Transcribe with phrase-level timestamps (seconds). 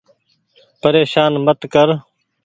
[0.81, 1.87] پريشان مت ڪر۔